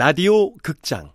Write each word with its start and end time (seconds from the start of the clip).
라디오 0.00 0.54
극장. 0.58 1.10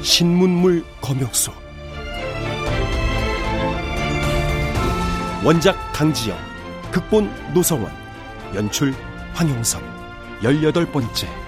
신문물 0.00 0.84
검역소. 1.00 1.52
원작 5.44 5.74
강지영 5.92 6.38
극본 6.92 7.28
노성원 7.52 7.90
연출 8.54 8.94
황용선. 9.32 9.82
열여덟 10.44 10.86
번째 10.92 11.43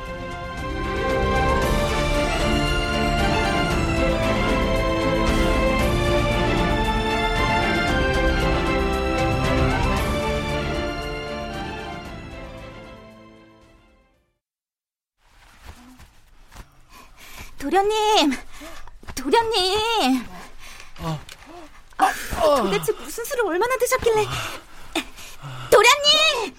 도련님! 25.71 26.55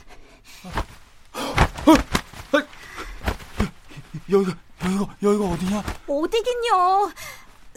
여기가 4.30 4.58
여기가 4.83 5.16
여기가 5.23 5.45
어디냐? 5.45 5.83
어디긴요? 6.08 7.11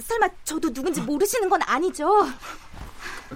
설마 0.03 0.29
저도 0.45 0.73
누군지 0.73 1.01
모르시는 1.01 1.49
건 1.49 1.61
아니죠? 1.63 2.27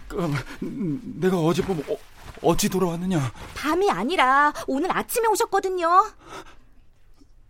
그, 0.09 0.35
내가 0.61 1.39
어젯밤 1.39 1.79
어, 1.89 1.97
어찌 2.43 2.69
돌아왔느냐? 2.69 3.33
밤이 3.55 3.91
아니라 3.91 4.53
오늘 4.67 4.97
아침에 4.97 5.29
오셨거든요. 5.29 6.13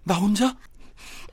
나 0.03 0.15
혼자? 0.15 0.55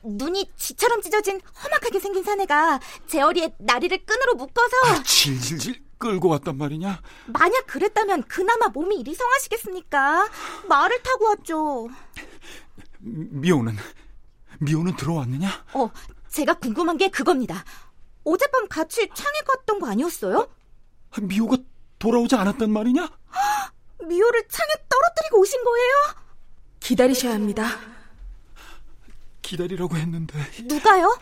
눈이 0.02 0.50
쥐처럼 0.56 1.02
찢어진 1.02 1.40
험악하게 1.62 2.00
생긴 2.00 2.24
사내가 2.24 2.80
제 3.06 3.20
허리에 3.20 3.54
다리를 3.66 4.04
끈으로 4.04 4.34
묶어서 4.34 4.76
아, 4.86 5.02
질질질 5.02 5.80
끌고 6.02 6.28
왔단 6.30 6.58
말이냐? 6.58 7.00
만약 7.28 7.64
그랬다면 7.68 8.24
그나마 8.24 8.66
몸이 8.66 8.96
이리 8.96 9.14
성하시겠습니까? 9.14 10.28
말을 10.68 11.00
타고 11.04 11.26
왔죠. 11.28 11.88
미호는 12.98 13.76
미호는 14.58 14.96
들어왔느냐? 14.96 15.64
어, 15.74 15.90
제가 16.28 16.54
궁금한 16.54 16.96
게 16.96 17.08
그겁니다. 17.08 17.64
어젯밤 18.24 18.66
같이 18.68 19.08
창에 19.14 19.38
갔던 19.46 19.78
거 19.78 19.88
아니었어요? 19.88 20.48
미호가 21.20 21.58
돌아오지 22.00 22.34
않았단 22.34 22.72
말이냐? 22.72 23.08
미호를 24.04 24.48
창에 24.48 24.70
떨어뜨리고 24.88 25.40
오신 25.40 25.62
거예요? 25.62 25.94
기다리셔야 26.80 27.34
합니다. 27.34 27.78
기다리라고 29.40 29.96
했는데 29.96 30.36
누가요? 30.64 31.16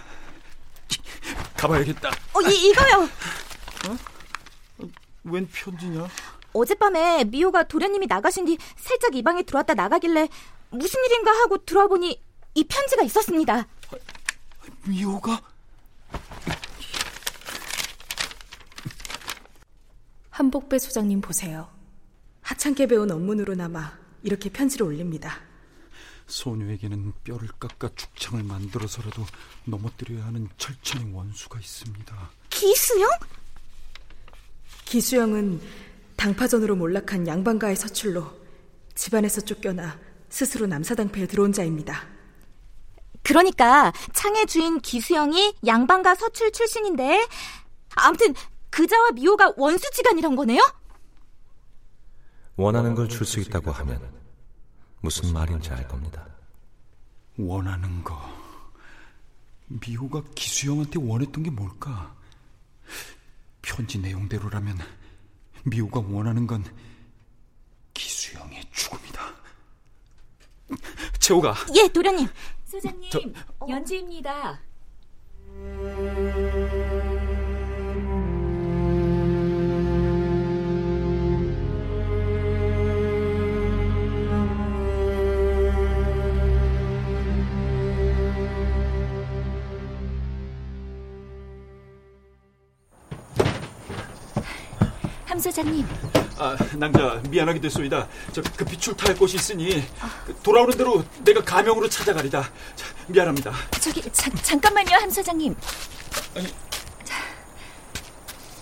가봐야겠다. 1.58 2.08
어, 2.08 2.40
이, 2.48 2.70
이거요. 2.70 3.08
웬 5.24 5.48
편지냐? 5.48 6.08
어젯밤에 6.52 7.24
미호가 7.24 7.64
도련님이 7.64 8.06
나가신 8.06 8.44
뒤 8.46 8.58
살짝 8.76 9.14
이 9.14 9.22
방에 9.22 9.42
들어왔다 9.42 9.74
나가길래 9.74 10.28
무슨 10.70 11.04
일인가 11.04 11.30
하고 11.30 11.64
들어와 11.64 11.86
보니 11.86 12.20
이 12.54 12.64
편지가 12.64 13.02
있었습니다. 13.04 13.66
미호가 14.86 15.40
한복배 20.30 20.78
소장님 20.78 21.20
보세요. 21.20 21.68
하찮게 22.42 22.86
배운 22.86 23.10
업문으로 23.10 23.54
남아 23.54 23.98
이렇게 24.22 24.50
편지를 24.50 24.86
올립니다. 24.86 25.38
소녀에게는 26.26 27.12
뼈를 27.24 27.48
깎아 27.58 27.90
죽창을 27.94 28.44
만들어서라도 28.44 29.24
넘어뜨려야 29.64 30.24
하는 30.26 30.48
철천의 30.56 31.12
원수가 31.12 31.58
있습니다. 31.58 32.30
기수영? 32.48 33.08
기수영은 34.94 35.60
당파전으로 36.16 36.74
몰락한 36.74 37.24
양반가의 37.28 37.76
서출로 37.76 38.26
집안에서 38.96 39.40
쫓겨나 39.40 39.96
스스로 40.28 40.66
남사당패에 40.66 41.28
들어온 41.28 41.52
자입니다. 41.52 42.08
그러니까 43.22 43.92
창의 44.12 44.46
주인 44.46 44.80
기수영이 44.80 45.54
양반가 45.64 46.16
서출 46.16 46.50
출신인데 46.50 47.24
아무튼 47.94 48.34
그자와 48.70 49.12
미호가 49.12 49.54
원수지간이란 49.56 50.34
거네요? 50.34 50.60
원하는 52.56 52.96
걸 52.96 53.06
줄 53.06 53.24
수 53.24 53.38
있다고 53.38 53.70
하면 53.70 54.12
무슨 55.02 55.32
말인지 55.32 55.70
알 55.70 55.86
겁니다. 55.86 56.26
원하는 57.38 58.02
거. 58.02 58.18
미호가 59.68 60.24
기수영한테 60.34 60.98
원했던 61.00 61.44
게 61.44 61.50
뭘까? 61.50 62.12
편지 63.62 63.98
내용대로라면 63.98 64.78
미호가 65.64 66.00
원하는 66.00 66.46
건 66.46 66.64
기수영의 67.94 68.64
죽음이다. 68.72 69.34
재호가 71.18 71.54
예, 71.76 71.88
도련님. 71.88 72.28
소장님, 72.64 73.10
저- 73.10 73.20
연주입니다. 73.68 74.60
함 95.50 95.52
소장님, 95.52 95.84
아, 96.38 96.56
낭자 96.76 97.22
미안하게 97.28 97.60
됐소이다. 97.60 98.06
저 98.32 98.40
급히 98.56 98.76
출타할 98.78 99.16
곳이 99.16 99.34
있으니 99.36 99.84
그 100.24 100.34
돌아오는 100.44 100.76
대로 100.78 101.04
내가 101.24 101.42
가명으로 101.42 101.88
찾아가리다. 101.88 102.42
자, 102.76 102.86
미안합니다. 103.08 103.52
저기 103.80 104.00
잠, 104.12 104.32
잠깐만요, 104.36 104.94
함 104.94 105.10
소장님. 105.10 105.56
아니. 106.36 106.46
자, 107.02 107.16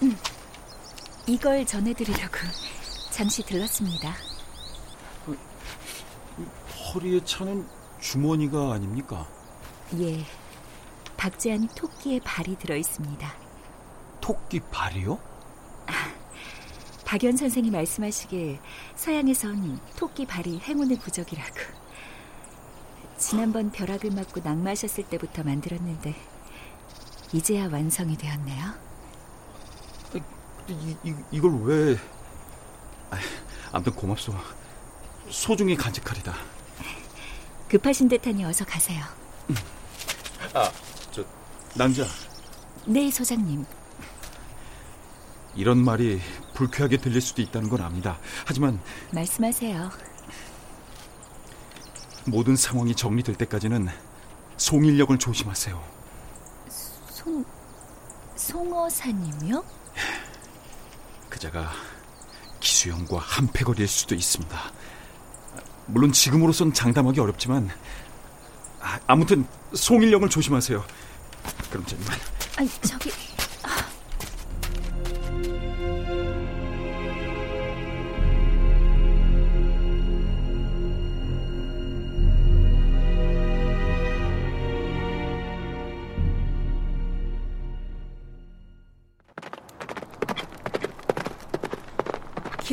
음, 0.03 0.16
이걸 1.27 1.66
전해드리려고 1.66 2.38
잠시 3.10 3.43
들렀습니다. 3.43 4.15
허리에 6.94 7.22
차는 7.22 7.69
주머니가 8.00 8.72
아닙니까? 8.72 9.28
예, 10.00 10.25
박재환이 11.19 11.69
토끼의 11.77 12.21
발이 12.21 12.56
들어 12.56 12.77
있습니다. 12.77 13.31
토끼 14.22 14.60
발이요? 14.60 15.28
박연 17.08 17.38
선생이 17.38 17.70
말씀하시길 17.70 18.58
서양에선 18.94 19.80
토끼 19.96 20.26
발이 20.26 20.60
행운의 20.60 20.98
부적이라고. 20.98 21.54
지난번 23.16 23.72
벼락을 23.72 24.10
맞고 24.10 24.41
낙마하셨을 24.41 25.04
때부터 25.04 25.42
만들었는데 25.42 26.14
이제야 27.32 27.66
완성이 27.72 28.14
되었네요. 28.14 28.74
이, 30.68 30.97
이, 31.03 31.15
이걸 31.30 31.59
왜... 31.62 31.97
아, 33.10 33.16
아무튼 33.72 33.94
고맙소. 33.94 34.34
소중히 35.30 35.77
간직하리다. 35.77 36.34
급하신 37.71 38.10
듯하니 38.10 38.44
어서 38.44 38.66
가세요. 38.66 39.03
아, 40.53 40.71
저 41.10 41.24
낭자. 41.74 42.04
네, 42.84 43.10
소장님. 43.10 43.65
이런 45.54 45.78
말이 45.78 46.21
불쾌하게 46.59 46.97
들릴 46.97 47.21
수도 47.21 47.41
있다는 47.41 47.69
건 47.69 47.83
압니다. 47.83 48.19
하지만 48.45 48.81
말씀하세요. 49.13 49.91
모든 52.27 52.57
상황이 52.57 52.97
정리될 52.97 53.37
때까지는 53.37 53.89
송일력을 54.57 55.16
조심하세요. 55.19 55.81
송 57.10 57.45
송어사님이요? 58.34 59.65
그자가 61.28 61.71
기수영과 62.59 63.19
한패거리일 63.19 63.87
수도 63.87 64.16
있습니다. 64.16 64.59
물론 65.87 66.10
지금으로선 66.10 66.72
장담하기 66.72 67.21
어렵지만 67.21 67.71
아, 68.81 68.99
아무튼 69.07 69.47
송일령을 69.75 70.28
조심하세요. 70.28 70.84
그럼 71.71 71.84
저 71.87 71.95
이만. 71.95 72.19
아니 72.57 72.69
저기 72.83 73.13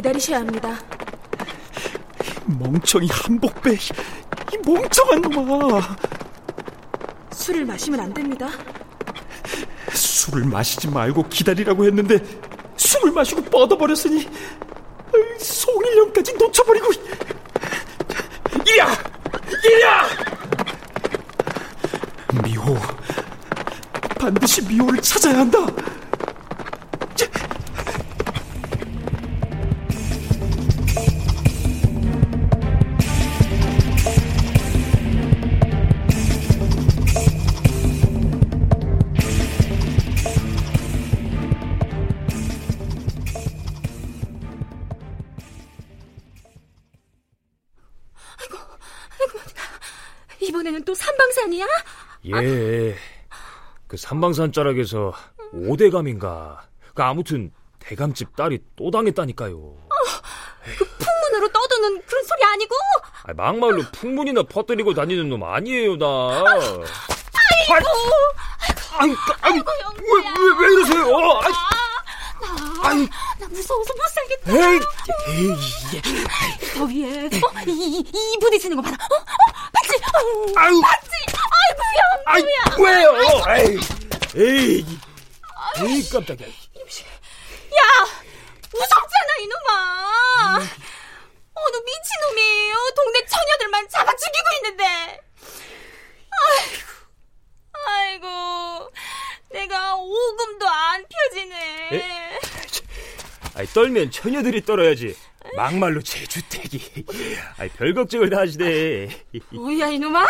기다리셔야 0.06 0.40
합니다. 0.40 0.78
멍청이 2.46 3.08
한복배. 3.10 3.74
이 3.74 4.58
멍청한 4.64 5.22
놈아. 5.22 5.98
술을 7.32 7.66
마시면 7.66 8.00
안 8.00 8.14
됩니다. 8.14 8.48
술을 9.92 10.46
마시지 10.46 10.88
말고 10.90 11.28
기다리라고 11.28 11.86
했는데 11.86 12.20
술을 12.78 13.14
마시고 13.14 13.42
뻗어버렸으니 13.46 14.30
송일령까지 15.40 16.34
놓쳐버리고 16.36 16.88
이리야! 18.68 18.88
이리야! 19.64 20.08
미호 22.44 22.78
반드시 24.20 24.62
미호를 24.66 25.02
찾아야 25.02 25.40
한다 25.40 25.60
예. 52.34 52.96
그 53.88 53.98
삼방산 53.98 54.52
자락에서 54.52 55.14
오대감인가. 55.54 56.68
그 56.94 57.04
아무튼 57.04 57.52
대감집 57.80 58.36
딸이 58.36 58.60
또 58.76 58.90
당했다니까요. 58.90 59.54
그 60.78 60.86
풍문으로 60.98 61.52
떠도는 61.52 62.02
그런 62.06 62.24
소리 62.24 62.44
아니고? 62.44 62.76
아, 63.24 63.34
막말로 63.34 63.84
풍문이나 63.92 64.44
퍼뜨리고 64.44 64.94
다니는 64.94 65.30
놈 65.30 65.44
아니에요, 65.44 65.98
나. 65.98 66.06
아이고, 67.68 67.90
아이, 68.98 69.10
아이, 69.42 69.52
아이고, 69.52 69.72
왜, 70.00 70.24
왜, 70.24 70.68
왜 70.68 70.74
이러세요? 70.74 71.16
어, 71.16 71.42
아이, 71.42 71.52
나, 71.52 72.90
아이, 72.90 73.10
나 73.40 73.48
무서워서 73.48 73.94
못 73.94 74.02
살겠다. 74.14 74.52
에이, 74.72 74.80
에이, 75.28 76.74
더위에 76.74 77.26
어, 77.26 77.30
이, 77.68 77.72
이, 77.72 78.00
이 78.00 78.40
부딪히는 78.40 78.76
거 78.78 78.82
봐라. 78.82 78.98
어, 79.12 79.16
어, 79.16 79.20
봤지? 79.74 79.96
어, 79.96 80.60
아유, 80.60 80.82
봤지? 80.82 81.10
아이고, 82.26 82.26
아이. 82.26 82.44
왜요? 82.80 83.14
에이, 83.56 83.80
에이, 84.36 84.86
에이, 85.78 86.10
깜짝이야. 86.10 86.48
야, 86.48 86.52
무섭잖아 88.72 89.36
이놈아. 89.42 90.60
어느 91.58 91.78
미친놈이에요. 91.78 92.76
동네 92.96 93.26
처녀들만 93.26 93.90
잡아 93.90 94.12
죽이고 94.16 94.48
있는데. 94.58 95.22
아이고, 96.48 96.86
아이고, 97.88 98.92
내가 99.52 99.96
오금도 99.96 100.68
안 100.68 101.06
펴지네. 101.08 102.40
아이, 103.56 103.66
떨면 103.68 104.12
처녀들이 104.12 104.66
떨어야지. 104.66 105.16
막말로 105.56 106.02
제주택이. 106.02 107.06
아이, 107.58 107.70
별 107.70 107.94
걱정을 107.94 108.30
다 108.30 108.40
하시네. 108.40 109.26
뭐야 109.52 109.88
이놈아? 109.90 110.26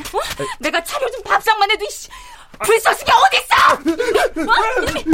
어? 0.00 0.46
내가 0.58 0.82
차려준 0.82 1.22
밥상만 1.22 1.70
해도 1.70 1.84
이씨 1.84 2.08
불쏘시개 2.64 3.10
어딨어? 3.12 3.72
어? 3.74 4.82
이놈이 4.82 5.04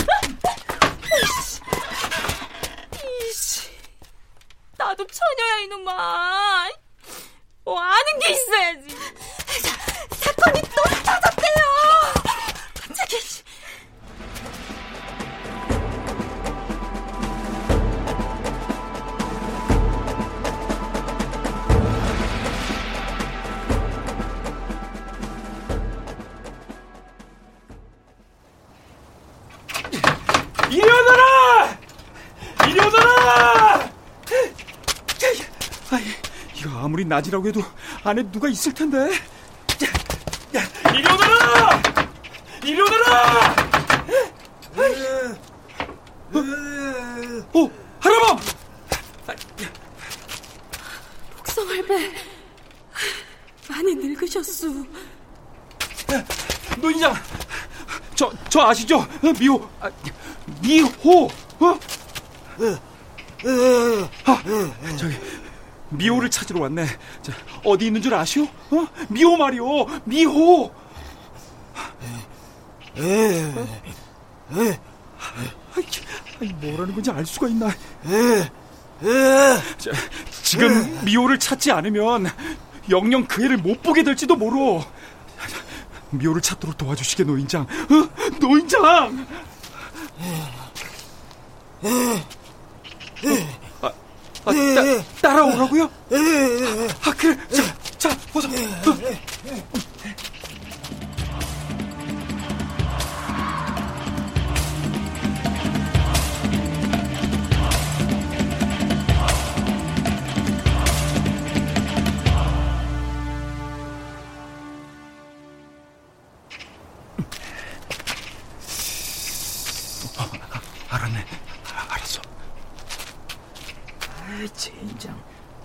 이씨. 1.23 1.61
이씨. 3.31 3.71
나도 4.77 5.06
처녀야 5.06 5.59
이놈아 5.65 6.69
뭐 7.65 7.79
아는 7.81 8.19
게 8.21 8.32
있어야지 8.32 8.97
낮이라고 37.11 37.49
해도 37.49 37.61
안에 38.05 38.23
누가 38.31 38.49
있을 38.49 38.73
텐데. 38.73 38.99
야, 38.99 40.61
야, 40.61 40.93
이리 40.95 41.12
오너라! 41.12 41.83
이리 42.65 42.81
오너라! 42.81 43.57
어, 47.53 47.71
하라범! 47.99 48.39
복성할배 51.37 52.12
많이 53.69 53.95
늙으셨소. 53.97 54.87
노인장, 56.79 57.15
저, 58.15 58.33
저 58.49 58.61
아시죠? 58.69 59.01
어, 59.01 59.33
미호, 59.39 59.69
아, 59.81 59.91
미호, 60.62 60.87
어? 61.59 61.79
아, 64.25 64.43
저기, 64.97 65.17
미호를 65.91 66.31
찾으러 66.31 66.61
왔네. 66.61 66.87
자, 67.23 67.33
어디 67.65 67.87
있는 67.87 68.01
줄 68.01 68.15
아시오? 68.15 68.45
어? 68.45 68.87
미호 69.09 69.37
말이오, 69.37 69.87
미호. 70.05 70.73
아이, 75.77 75.85
아이, 76.41 76.49
뭐라는 76.61 76.95
건지 76.95 77.11
알 77.11 77.25
수가 77.26 77.49
있나? 77.49 77.69
자, 79.79 79.91
지금 80.43 81.05
미호를 81.05 81.38
찾지 81.38 81.71
않으면 81.73 82.26
영영 82.88 83.26
그 83.26 83.45
애를 83.45 83.57
못 83.59 83.83
보게 83.83 84.03
될지도 84.03 84.37
모르. 84.37 84.81
미호를 86.11 86.43
찾도록 86.43 86.76
도와주시게 86.76 87.25
노인장. 87.25 87.62
어? 87.62 88.37
노인장. 88.41 89.26
아, 94.44 94.50
아, 94.50 94.54
따, 94.75 95.04
따라오라고요? 95.28 95.85
아 97.04 97.12
그래. 97.16 97.37
자, 97.50 97.62
자, 97.99 98.16
보자. 98.32 98.49
어. 98.49 98.52
알았 98.52 99.70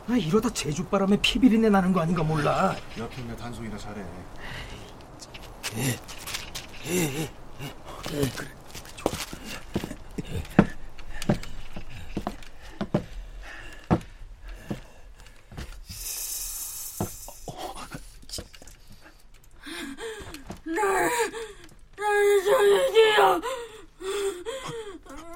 아, 0.07 0.15
이러다 0.15 0.49
제주바람에 0.51 1.17
피비린내 1.21 1.69
나는 1.69 1.91
거 1.91 1.99
아닌가 2.01 2.21
몰라. 2.21 2.75
옆에 2.97 3.21
있는 3.21 3.35
단속이나 3.35 3.77
잘해. 3.77 4.03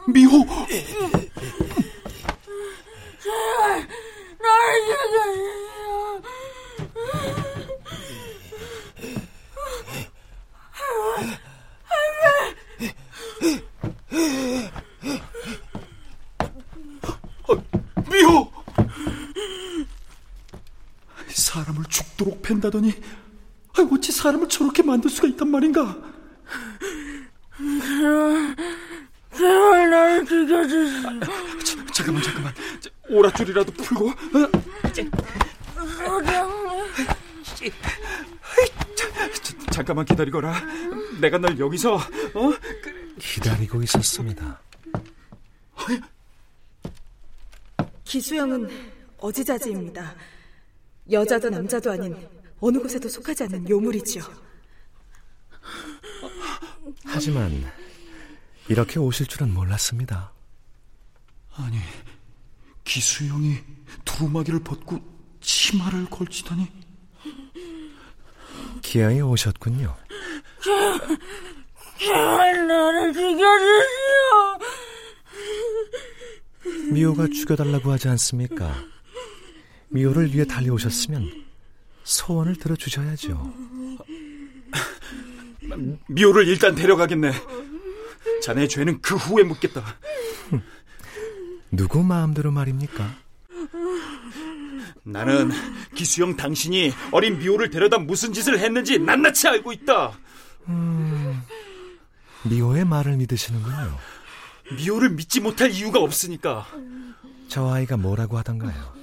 미호. 0.08 0.46
어, 17.48 17.56
미호. 18.10 18.52
사람을 21.30 21.84
팬다더니 22.70 22.94
아, 23.78 23.82
어찌 23.92 24.12
사람을 24.12 24.48
저렇게 24.48 24.84
만들 24.84 25.10
수가 25.10 25.28
있단 25.30 25.50
말인가? 25.50 25.98
제발 29.36 29.90
나를 29.90 30.26
죽여주세요. 30.26 31.20
잠깐만 31.92 32.24
잠깐만 32.24 32.54
오랏줄이라도 33.10 33.76
풀고 33.76 34.10
어? 34.10 34.14
자, 38.96 39.14
잠깐만 39.72 40.06
기다리거라 40.06 40.54
내가 41.20 41.38
널 41.38 41.60
여기서 41.60 41.96
어? 41.96 42.54
기다리고 43.20 43.84
있었습니다 43.84 44.62
기수영은 48.06 48.70
어지자지입니다. 49.20 50.16
여자도 51.12 51.50
남자도 51.50 51.92
아닌 51.92 52.16
어느 52.60 52.78
곳에도 52.80 53.08
속하지 53.08 53.44
않는 53.44 53.70
요물이지요. 53.70 54.24
하지만 57.06 57.72
이렇게 58.68 59.00
오실 59.00 59.28
줄은 59.28 59.54
몰랐습니다. 59.54 60.34
아니 61.56 61.78
기수영이 62.84 63.58
두루마기를 64.06 64.64
벗고 64.64 65.00
치마를 65.42 66.06
걸치다니 66.06 66.68
기아에 68.82 69.22
오셨군요. 69.22 69.96
제발 72.00 72.68
나를 72.68 73.14
죽여주시오. 73.14 74.60
미호가 76.92 77.28
죽여달라고 77.28 77.92
하지 77.92 78.08
않습니까? 78.10 78.74
미호를 79.90 80.34
위해 80.34 80.46
달려오셨으면 80.46 81.49
소원을 82.10 82.56
들어주셔야죠. 82.56 83.54
미호를 86.08 86.48
일단 86.48 86.74
데려가겠네 86.74 87.32
자네 88.42 88.68
죄는 88.68 89.02
그 89.02 89.16
후에 89.16 89.44
묻겠다 89.44 89.84
누구 91.70 92.04
마음대로 92.04 92.52
말입니까? 92.52 93.16
나는 95.04 95.52
기수영 95.94 96.36
당신이 96.36 96.92
어린 97.12 97.38
미호를 97.38 97.70
데려다 97.70 98.00
무슨 98.00 98.34
짓을 98.34 98.58
했는지 98.58 98.98
낱낱이 98.98 99.48
알고 99.48 99.72
있다 99.74 100.18
음, 100.68 101.42
미호의 102.44 102.86
말을 102.86 103.18
믿으시는군요. 103.18 103.98
미호를 104.78 105.12
믿지 105.12 105.40
못할 105.42 105.70
이유가 105.72 106.00
없으니까 106.00 106.66
저 107.48 107.70
아이가 107.72 107.98
뭐라고 107.98 108.38
하던가요? 108.40 108.99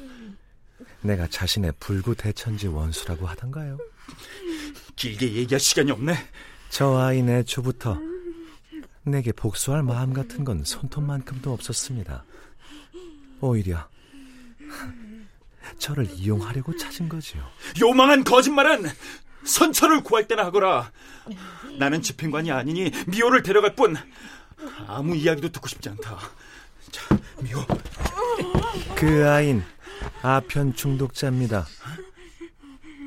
내가 1.06 1.26
자신의 1.28 1.72
불구대천지 1.78 2.66
원수라고 2.66 3.26
하던가요? 3.26 3.78
길게 4.96 5.32
얘기할 5.32 5.60
시간이 5.60 5.90
없네 5.90 6.14
저 6.68 6.96
아이 6.98 7.22
내초부터 7.22 7.98
내게 9.04 9.30
복수할 9.32 9.82
마음 9.82 10.12
같은 10.12 10.44
건 10.44 10.64
손톱만큼도 10.64 11.52
없었습니다. 11.52 12.24
오히려 13.40 13.88
저를 15.78 16.08
이용하려고 16.10 16.76
찾은 16.76 17.08
거지요. 17.08 17.46
요망한 17.80 18.24
거짓말은 18.24 18.86
선처를 19.44 20.02
구할 20.02 20.26
때나 20.26 20.44
하거라 20.46 20.90
나는 21.78 22.02
집행관이 22.02 22.50
아니니 22.50 22.90
미호를 23.06 23.42
데려갈 23.42 23.76
뿐 23.76 23.96
아무 24.88 25.14
이야기도 25.14 25.50
듣고 25.50 25.68
싶지 25.68 25.88
않다 25.90 26.18
자 26.90 27.18
미호 27.40 27.64
그 28.96 29.28
아인 29.28 29.62
아편 30.22 30.74
중독자입니다. 30.74 31.66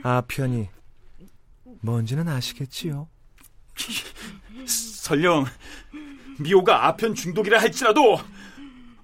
아편이 0.03 0.69
뭔지는 1.81 2.27
아시겠지요? 2.27 3.07
설령 4.65 5.45
미호가 6.39 6.87
아편 6.87 7.15
중독이라 7.15 7.59
할지라도 7.59 8.19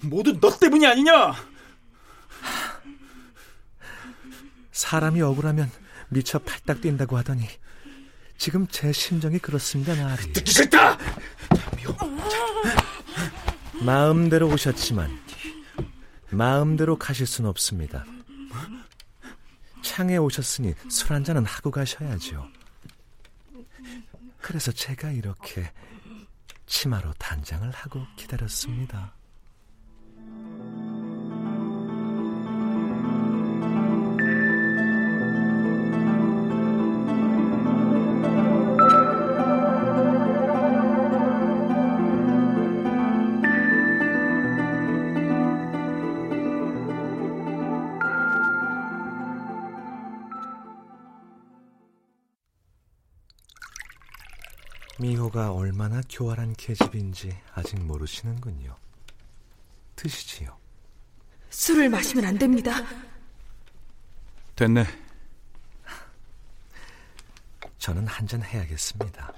모두 0.01 0.39
너 0.39 0.57
때문이 0.57 0.85
아니냐 0.85 1.33
사람이 4.71 5.21
억울하면 5.21 5.71
미쳐 6.09 6.39
팔딱 6.39 6.81
뛴다고 6.81 7.17
하더니 7.17 7.47
지금 8.37 8.67
제 8.67 8.91
심정이 8.91 9.39
그렇습니다, 9.39 9.95
나리. 9.95 10.33
듣기 10.33 10.51
싫다 10.51 10.97
마음대로 13.81 14.49
오셨지만 14.49 15.24
마음대로 16.35 16.97
가실 16.97 17.25
순 17.25 17.45
없습니다. 17.45 18.05
창에 19.81 20.17
오셨으니 20.17 20.73
술 20.89 21.11
한 21.13 21.23
잔은 21.23 21.45
하고 21.45 21.71
가셔야죠. 21.71 22.47
그래서 24.41 24.71
제가 24.71 25.11
이렇게 25.11 25.71
치마로 26.65 27.13
단장을 27.13 27.69
하고 27.71 28.05
기다렸습니다. 28.15 29.13
미호가 54.99 55.51
얼마나 55.51 56.01
교활한 56.09 56.53
계집인지 56.53 57.37
아직 57.53 57.79
모르시는군요. 57.83 58.75
드시지요. 59.95 60.57
술을 61.49 61.89
마시면 61.89 62.25
안 62.25 62.37
됩니다. 62.37 62.71
됐네 64.55 64.85
저는 67.77 68.07
한 68.07 68.25
잔 68.27 68.41
해야겠습니다. 68.41 69.33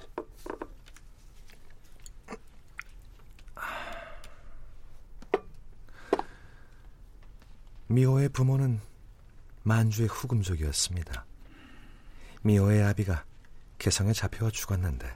미호의 7.87 8.29
부모는 8.29 8.79
만주의 9.63 10.07
후금족이었습니다. 10.07 11.25
미호의 12.41 12.83
아비가 12.83 13.25
개성에 13.79 14.13
잡혀와 14.13 14.51
죽었는데 14.51 15.15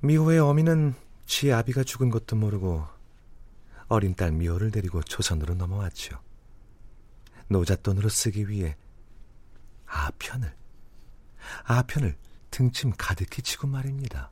미호의 0.00 0.38
어미는 0.38 0.94
지 1.26 1.52
아비가 1.52 1.82
죽은 1.82 2.10
것도 2.10 2.36
모르고 2.36 2.86
어린 3.88 4.14
딸 4.14 4.30
미호를 4.30 4.70
데리고 4.70 5.02
조선으로 5.02 5.54
넘어왔죠. 5.54 6.20
노잣돈으로 7.48 8.08
쓰기 8.08 8.48
위해 8.48 8.76
아편을 9.86 10.54
아편을 11.64 12.16
등짐 12.50 12.92
가득히 12.96 13.42
치고 13.42 13.66
말입니다. 13.66 14.30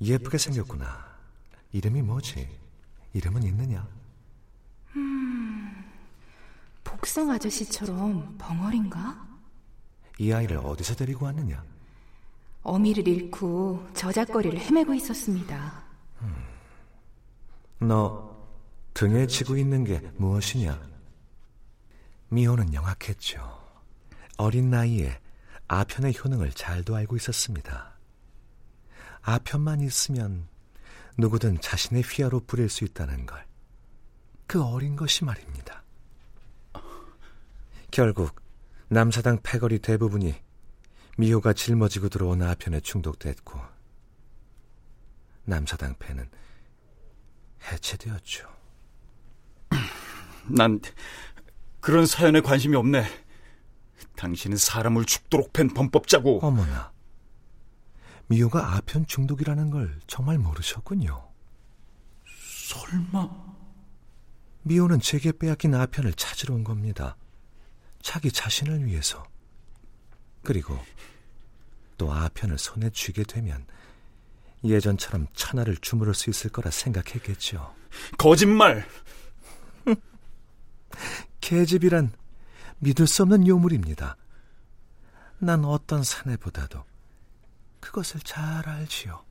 예쁘게 0.00 0.38
생겼구나. 0.38 1.12
이름이 1.72 2.02
뭐지? 2.02 2.48
이름은 3.12 3.42
있느냐? 3.44 3.88
복성 6.84 7.30
아저씨처럼 7.30 8.36
벙어린가? 8.38 9.28
이 10.18 10.32
아이를 10.32 10.58
어디서 10.58 10.94
데리고 10.94 11.26
왔느냐? 11.26 11.71
어미를 12.62 13.08
잃고 13.08 13.88
저작거리를 13.94 14.58
헤매고 14.58 14.94
있었습니다. 14.94 15.82
너 17.80 18.32
등에 18.94 19.26
지고 19.26 19.56
있는 19.56 19.84
게 19.84 19.98
무엇이냐? 20.16 20.80
미호는 22.28 22.72
영악했죠. 22.72 23.60
어린 24.36 24.70
나이에 24.70 25.18
아편의 25.68 26.14
효능을 26.22 26.52
잘도 26.52 26.94
알고 26.94 27.16
있었습니다. 27.16 27.92
아편만 29.22 29.80
있으면 29.80 30.46
누구든 31.18 31.60
자신의 31.60 32.02
휘하로 32.02 32.40
부릴 32.46 32.68
수 32.68 32.84
있다는 32.84 33.26
걸. 33.26 33.44
그 34.46 34.62
어린 34.62 34.96
것이 34.96 35.24
말입니다. 35.24 35.82
결국 37.90 38.40
남사당 38.88 39.40
패거리 39.42 39.78
대부분이 39.78 40.34
미호가 41.18 41.52
짊어지고 41.52 42.08
들어온 42.08 42.42
아편에 42.42 42.80
중독됐고 42.80 43.60
남사당 45.44 45.96
패는 45.98 46.28
해체되었죠. 47.70 48.48
난 50.48 50.80
그런 51.80 52.06
사연에 52.06 52.40
관심이 52.40 52.76
없네 52.76 53.04
당신은 54.16 54.56
사람을 54.56 55.04
죽도록 55.04 55.52
팬 55.52 55.68
범법자고 55.68 56.40
어머나, 56.46 56.92
미호가 58.28 58.74
아편 58.74 59.06
중독이라는 59.06 59.70
걸 59.70 59.98
정말 60.06 60.38
모르셨군요. 60.38 61.28
설마 62.68 63.30
미호는 64.62 65.00
제게 65.00 65.32
빼앗긴 65.32 65.74
아편을 65.74 66.14
찾으러 66.14 66.54
온 66.54 66.64
겁니다. 66.64 67.16
자기 68.00 68.30
자신을 68.30 68.84
위해서. 68.86 69.24
그리고 70.42 70.78
또 71.96 72.12
아편을 72.12 72.58
손에 72.58 72.90
쥐게 72.90 73.24
되면 73.24 73.64
예전처럼 74.64 75.26
천하를 75.34 75.76
주무를 75.76 76.14
수 76.14 76.30
있을 76.30 76.50
거라 76.50 76.70
생각했겠죠. 76.70 77.74
거짓말! 78.18 78.86
계집이란 81.40 82.12
믿을 82.78 83.06
수 83.06 83.22
없는 83.22 83.46
요물입니다. 83.46 84.16
난 85.38 85.64
어떤 85.64 86.02
사내보다도 86.02 86.84
그것을 87.80 88.20
잘 88.20 88.68
알지요. 88.68 89.24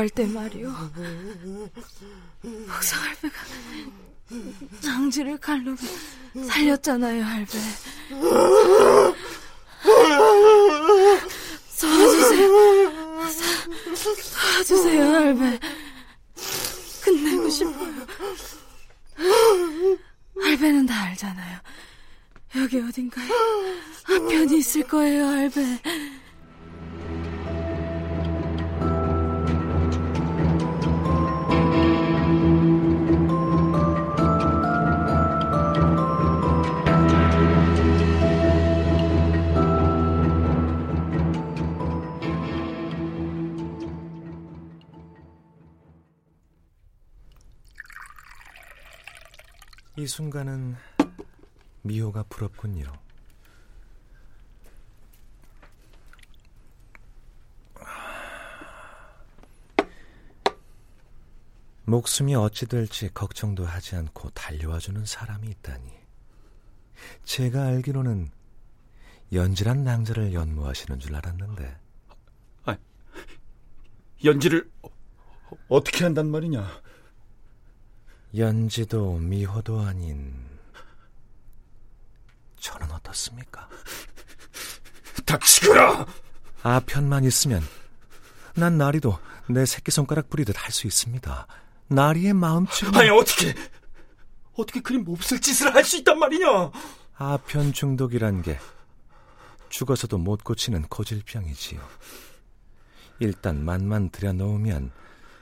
다 0.00 0.06
죽어갈 0.06 0.08
때 0.08 0.26
말이오. 0.26 0.72
복성 2.66 2.98
할배가 3.00 3.36
장지를 4.80 5.38
칼로 5.38 5.76
살렸잖아요, 6.48 7.22
할배. 7.22 7.58
도와주세요. 11.80 12.48
도와주세요, 14.32 15.14
할배. 15.14 15.60
끝내고 17.04 17.50
싶어요. 17.50 18.06
할배는 20.40 20.86
다 20.86 21.02
알잖아요. 21.04 21.58
여기 22.56 22.80
어딘가에 22.80 23.28
한편이 24.04 24.58
있을 24.58 24.82
거예요, 24.88 25.26
할배. 25.26 25.82
이 50.00 50.06
순간은 50.06 50.76
미호가 51.82 52.22
부럽군요. 52.30 52.90
목숨이 61.84 62.34
어찌 62.34 62.64
될지 62.64 63.12
걱정도 63.12 63.66
하지 63.66 63.94
않고 63.96 64.30
달려와주는 64.30 65.04
사람이 65.04 65.48
있다니. 65.48 65.92
제가 67.24 67.64
알기로는 67.64 68.30
연질한 69.34 69.84
낭자를 69.84 70.32
연모하시는 70.32 70.98
줄 70.98 71.14
알았는데. 71.14 71.78
아, 72.64 72.78
연지를 74.24 74.70
어떻게 75.68 76.04
한단 76.04 76.30
말이냐? 76.30 76.66
연지도 78.36 79.14
미호도 79.16 79.80
아닌 79.80 80.34
저는 82.60 82.90
어떻습니까? 82.90 83.68
닥치거라! 85.24 86.06
아편만 86.62 87.24
있으면 87.24 87.62
난 88.54 88.76
나리도 88.78 89.18
내 89.48 89.64
새끼손가락 89.66 90.28
부리듯 90.30 90.56
할 90.62 90.70
수 90.70 90.86
있습니다. 90.86 91.46
나리의 91.88 92.34
마음처럼 92.34 92.94
아니 92.96 93.08
어떻게 93.10 93.54
어떻게 94.54 94.80
그리 94.80 94.98
몹쓸 94.98 95.40
짓을 95.40 95.74
할 95.74 95.84
수 95.84 95.96
있단 95.98 96.18
말이냐? 96.18 96.70
아편 97.14 97.72
중독이란 97.72 98.42
게 98.42 98.58
죽어서도 99.70 100.18
못 100.18 100.44
고치는 100.44 100.82
고질병이지요. 100.88 101.80
일단 103.20 103.64
만만 103.64 104.10
들여놓으면 104.10 104.92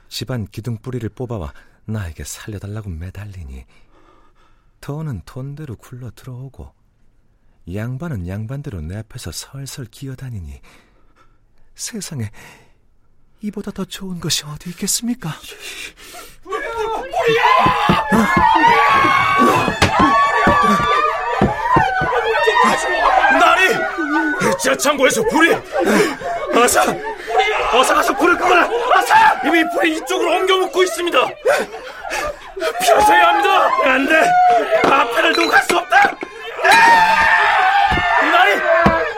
집안 0.07 0.47
기둥뿌리를 0.47 1.07
뽑아와 1.09 1.53
나에게 1.89 2.23
살려달라고 2.23 2.89
매달리니 2.89 3.65
돈은 4.81 5.23
돈대로 5.25 5.75
굴러 5.75 6.11
들어오고 6.11 6.73
양반은 7.73 8.27
양반대로 8.27 8.81
내 8.81 8.97
앞에서 8.97 9.31
설설 9.31 9.85
기어다니니 9.85 10.61
세상에 11.75 12.31
이보다 13.41 13.71
더 13.71 13.85
좋은 13.85 14.19
것이 14.19 14.43
어디 14.45 14.69
있겠습니까? 14.71 15.29
나리! 23.39 24.57
지하창고에서 24.61 25.23
불이! 25.23 25.53
어서! 26.55 27.18
어서 27.71 27.93
가서 27.93 28.15
불을 28.15 28.37
끄거라! 28.37 28.65
어서! 28.65 29.13
이미 29.45 29.63
불이 29.69 29.97
이쪽으로 29.97 30.31
옮겨 30.37 30.57
묻고 30.57 30.83
있습니다! 30.83 31.19
피하셔야 32.81 33.27
합니다! 33.27 33.69
안 33.85 34.07
돼! 34.07 34.15
앞에를 34.91 35.33
두고 35.33 35.49
갈수 35.49 35.77
없다! 35.77 36.11
나리! 38.31 38.55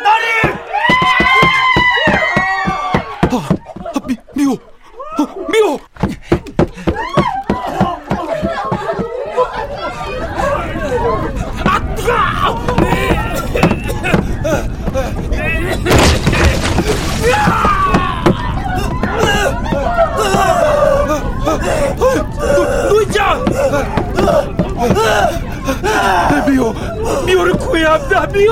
나리! 0.04 0.26
아, 3.32 4.00
미, 4.06 4.18
미호! 4.36 4.54
어, 4.54 4.58
미호! 5.50 5.80
아, 11.64 11.96
뜨거! 11.96 12.62
노인장! 22.90 23.46
미호! 26.48 26.74
미 28.32 28.48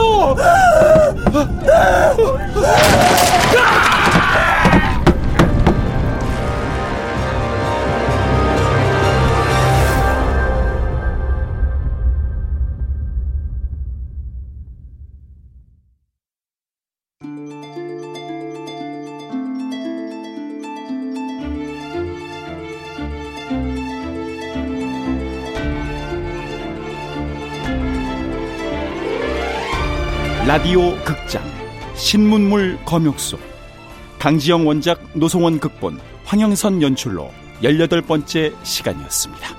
라디오 30.48 30.96
극장 31.04 31.44
신문물 31.96 32.80
검역소 32.86 33.38
강지영 34.20 34.66
원작 34.66 35.02
노송원 35.14 35.60
극본 35.60 36.00
황영선 36.24 36.82
연출로 36.82 37.30
18번째 37.62 38.56
시간이었습니다. 38.64 39.59